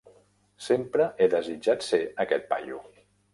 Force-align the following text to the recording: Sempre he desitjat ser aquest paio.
Sempre 0.67 1.05
he 1.19 1.27
desitjat 1.33 1.87
ser 1.89 2.01
aquest 2.25 2.49
paio. 2.55 2.81